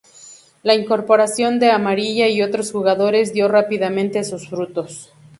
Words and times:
La 0.63 0.73
incorporación 0.73 1.59
de 1.59 1.69
Amarilla 1.69 2.27
y 2.27 2.41
otros 2.41 2.71
jugadores 2.71 3.33
dio 3.33 3.47
rápidamente 3.49 4.23
sus 4.23 4.49
frutos. 4.49 5.13